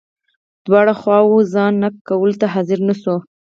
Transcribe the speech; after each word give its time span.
دواړو 0.65 0.93
خواوو 1.01 1.47
ځان 1.53 1.73
نقد 1.83 1.99
کولو 2.09 2.39
ته 2.41 2.47
حاضره 2.53 2.81
نه 2.89 2.95
شوه. 3.01 3.17